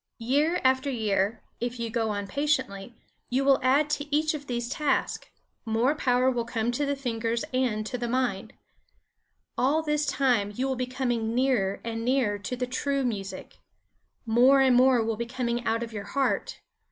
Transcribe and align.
Year 0.17 0.59
after 0.63 0.89
year, 0.89 1.43
if 1.59 1.79
you 1.79 1.91
go 1.91 2.09
on 2.09 2.25
patiently, 2.25 2.95
you 3.29 3.45
will 3.45 3.59
add 3.61 3.87
to 3.91 4.07
each 4.15 4.33
of 4.33 4.47
these 4.47 4.67
tasks; 4.67 5.27
more 5.63 5.93
power 5.93 6.31
will 6.31 6.43
come 6.43 6.71
to 6.71 6.87
the 6.87 6.95
fingers 6.95 7.45
and 7.53 7.85
to 7.85 7.99
the 7.99 8.07
mind. 8.07 8.53
All 9.59 9.83
this 9.83 10.07
time 10.07 10.53
you 10.55 10.67
will 10.67 10.75
be 10.75 10.87
coming 10.87 11.35
nearer 11.35 11.81
and 11.83 12.03
nearer 12.03 12.39
to 12.39 12.55
the 12.55 12.65
true 12.65 13.03
music. 13.05 13.59
More 14.25 14.59
and 14.59 14.75
more 14.75 15.03
will 15.03 15.17
be 15.17 15.27
coming 15.27 15.63
out 15.65 15.83
of 15.83 15.93
your 15.93 16.05
heart. 16.05 16.61